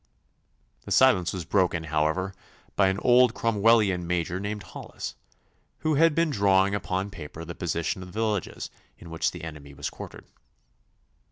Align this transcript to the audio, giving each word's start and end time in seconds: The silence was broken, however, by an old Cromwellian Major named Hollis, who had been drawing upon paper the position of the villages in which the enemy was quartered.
The 0.83 0.89
silence 0.91 1.31
was 1.31 1.45
broken, 1.45 1.83
however, 1.83 2.33
by 2.75 2.87
an 2.87 2.97
old 3.03 3.35
Cromwellian 3.35 4.07
Major 4.07 4.39
named 4.39 4.63
Hollis, 4.63 5.13
who 5.81 5.93
had 5.93 6.15
been 6.15 6.31
drawing 6.31 6.73
upon 6.73 7.11
paper 7.11 7.45
the 7.45 7.53
position 7.53 8.01
of 8.01 8.07
the 8.07 8.11
villages 8.19 8.71
in 8.97 9.11
which 9.11 9.29
the 9.29 9.43
enemy 9.43 9.75
was 9.75 9.91
quartered. 9.91 10.25